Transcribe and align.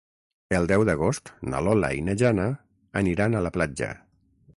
El 0.59 0.63
deu 0.69 0.85
d'agost 0.89 1.29
na 1.53 1.59
Lola 1.67 1.91
i 1.97 2.01
na 2.07 2.15
Jana 2.21 2.47
aniran 3.03 3.37
a 3.37 3.43
la 3.49 3.53
platja. 3.59 3.91